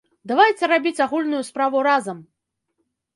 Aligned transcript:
Давайце 0.29 0.69
рабіць 0.71 1.01
агульную 1.05 1.41
справу 1.49 1.83
разам! 1.89 2.17